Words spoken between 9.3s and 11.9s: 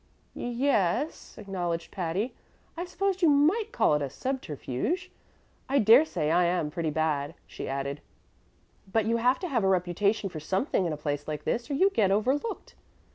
to have a reputation for something in a place like this or